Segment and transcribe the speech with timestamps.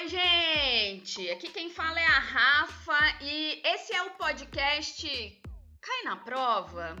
[0.00, 1.28] Oi, gente!
[1.28, 5.42] Aqui quem fala é a Rafa e esse é o podcast
[5.80, 6.94] Cai na Prova.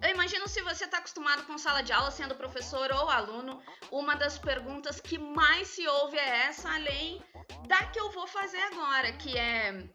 [0.00, 4.14] Eu imagino se você está acostumado com sala de aula, sendo professor ou aluno, uma
[4.14, 7.20] das perguntas que mais se ouve é essa, além
[7.66, 9.90] da que eu vou fazer agora, que é: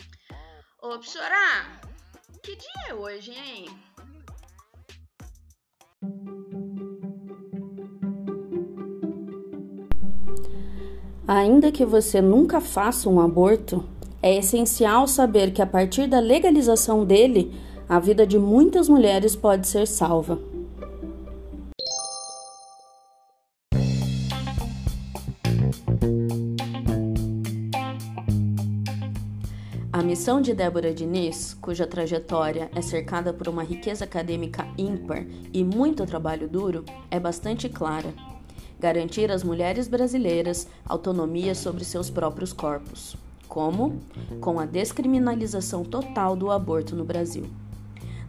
[0.82, 1.80] Ô, professora,
[2.44, 3.89] que dia é hoje, hein?
[11.32, 13.86] Ainda que você nunca faça um aborto,
[14.20, 17.54] é essencial saber que a partir da legalização dele,
[17.88, 20.40] a vida de muitas mulheres pode ser salva.
[29.94, 35.64] A missão de Débora Diniz, cuja trajetória é cercada por uma riqueza acadêmica ímpar e
[35.64, 38.12] muito trabalho duro, é bastante clara
[38.80, 43.16] garantir às mulheres brasileiras autonomia sobre seus próprios corpos.
[43.48, 44.00] Como?
[44.40, 47.46] Com a descriminalização total do aborto no Brasil.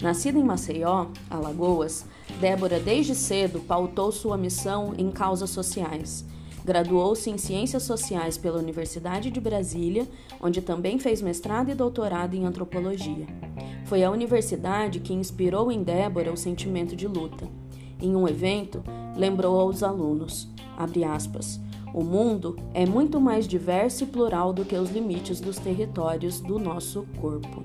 [0.00, 2.06] Nascida em Maceió, Alagoas,
[2.40, 6.24] Débora desde cedo pautou sua missão em causas sociais.
[6.64, 10.06] Graduou-se em Ciências Sociais pela Universidade de Brasília,
[10.40, 13.26] onde também fez mestrado e doutorado em antropologia.
[13.84, 17.48] Foi a universidade que inspirou em Débora o sentimento de luta.
[18.00, 18.82] Em um evento,
[19.16, 21.60] lembrou aos alunos, aspas,
[21.92, 26.58] o mundo é muito mais diverso e plural do que os limites dos territórios do
[26.58, 27.64] nosso corpo,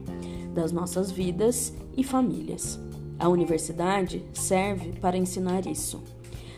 [0.54, 2.80] das nossas vidas e famílias.
[3.18, 6.04] A universidade serve para ensinar isso.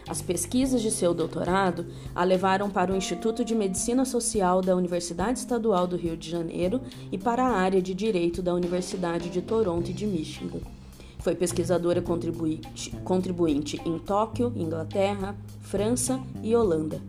[0.07, 5.39] As pesquisas de seu doutorado a levaram para o Instituto de Medicina Social da Universidade
[5.39, 9.91] Estadual do Rio de Janeiro e para a área de Direito da Universidade de Toronto
[9.91, 10.61] e de Michigan.
[11.27, 17.01] Foi pesquisadora contribuinte, contribuinte em Tóquio, Inglaterra, França e Holanda.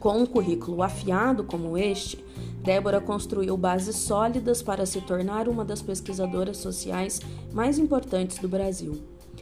[0.00, 2.24] Com um currículo afiado como este,
[2.64, 7.20] Débora construiu bases sólidas para se tornar uma das pesquisadoras sociais
[7.52, 8.98] mais importantes do Brasil.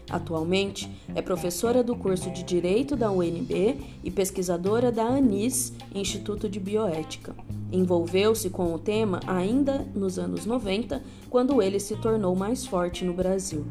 [0.09, 6.61] Atualmente, é professora do curso de Direito da UNB e pesquisadora da ANIS, Instituto de
[6.61, 7.35] Bioética.
[7.73, 13.13] Envolveu-se com o tema ainda nos anos 90, quando ele se tornou mais forte no
[13.13, 13.65] Brasil.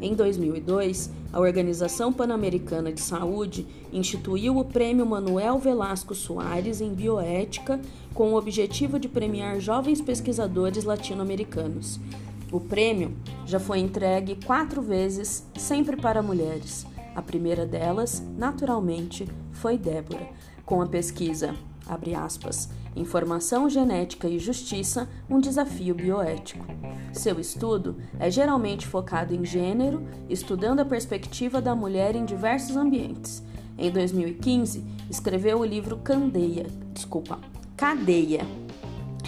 [0.00, 7.80] Em 2002, a Organização Pan-Americana de Saúde instituiu o Prêmio Manuel Velasco Soares em Bioética
[8.12, 12.00] com o objetivo de premiar jovens pesquisadores latino-americanos.
[12.52, 16.86] O prêmio já foi entregue quatro vezes, sempre para mulheres.
[17.16, 20.28] A primeira delas, naturalmente, foi Débora,
[20.66, 21.54] com a pesquisa,
[21.86, 26.66] abre aspas, Informação Genética e Justiça, um desafio bioético.
[27.14, 33.42] Seu estudo é geralmente focado em gênero, estudando a perspectiva da mulher em diversos ambientes.
[33.78, 37.38] Em 2015, escreveu o livro Candeia, desculpa,
[37.78, 38.46] Cadeia,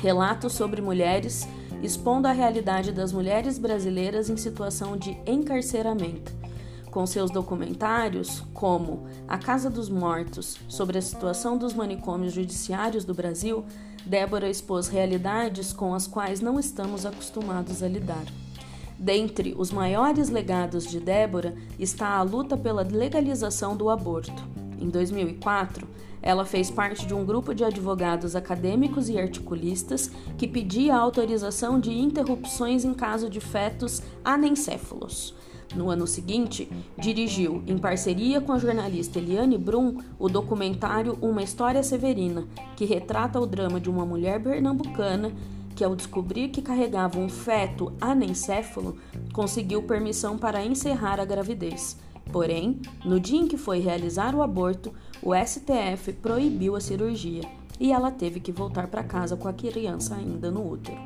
[0.03, 1.49] relatos sobre mulheres
[1.84, 6.33] expondo a realidade das mulheres brasileiras em situação de encarceramento,
[6.91, 13.12] com seus documentários como A Casa dos Mortos, sobre a situação dos manicômios judiciários do
[13.12, 13.65] Brasil,
[14.06, 18.25] Débora expôs realidades com as quais não estamos acostumados a lidar.
[18.99, 24.64] Dentre os maiores legados de Débora está a luta pela legalização do aborto.
[24.81, 25.87] Em 2004,
[26.23, 31.93] ela fez parte de um grupo de advogados acadêmicos e articulistas que pedia autorização de
[31.93, 35.34] interrupções em caso de fetos anencéfalos.
[35.75, 41.83] No ano seguinte, dirigiu, em parceria com a jornalista Eliane Brum, o documentário Uma História
[41.83, 42.45] Severina,
[42.77, 45.33] que retrata o drama de uma mulher pernambucana
[45.75, 48.97] que, ao descobrir que carregava um feto anencéfalo,
[49.33, 51.99] conseguiu permissão para encerrar a gravidez.
[52.34, 57.43] Porém, no dia em que foi realizar o aborto, o STF proibiu a cirurgia
[57.78, 60.99] e ela teve que voltar para casa com a criança ainda no útero.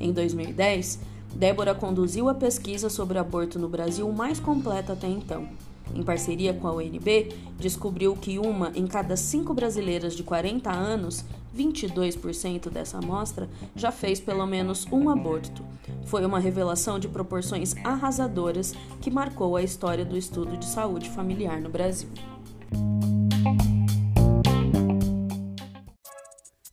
[0.00, 1.00] Em 2010,
[1.34, 5.46] Débora conduziu a pesquisa sobre aborto no Brasil mais completa até então.
[5.94, 11.24] Em parceria com a UNB, descobriu que uma em cada cinco brasileiras de 40 anos,
[11.56, 15.64] 22% dessa amostra, já fez pelo menos um aborto.
[16.06, 21.60] Foi uma revelação de proporções arrasadoras que marcou a história do estudo de saúde familiar
[21.60, 22.08] no Brasil.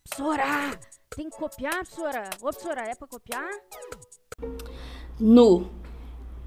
[0.10, 0.80] Professora!
[1.16, 2.30] Tem que copiar, professora?
[2.42, 3.50] Ô, professora, é para copiar?
[5.20, 5.68] No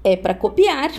[0.03, 0.91] é para copiar.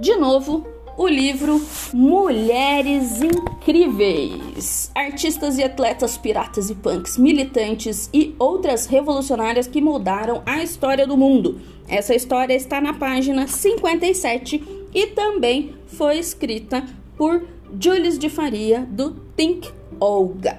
[0.00, 0.66] De novo,
[0.96, 1.60] o livro
[1.92, 10.62] Mulheres Incríveis: Artistas e atletas piratas e punks, militantes e outras revolucionárias que moldaram a
[10.62, 11.60] história do mundo.
[11.88, 14.62] Essa história está na página 57
[14.94, 16.84] e também foi escrita
[17.16, 17.42] por
[17.80, 20.58] Jules de Faria do Think Olga.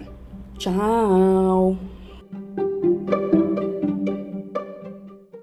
[0.57, 1.77] Tchau.